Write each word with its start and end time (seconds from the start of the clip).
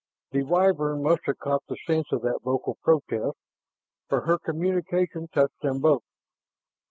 The 0.31 0.41
Wyvern 0.41 1.03
must 1.03 1.25
have 1.27 1.37
caught 1.37 1.61
the 1.67 1.77
sense 1.85 2.11
of 2.11 2.23
that 2.23 2.39
vocal 2.43 2.75
protest, 2.81 3.37
for 4.09 4.21
her 4.21 4.39
communication 4.39 5.27
touched 5.27 5.61
them 5.61 5.79
both. 5.79 6.01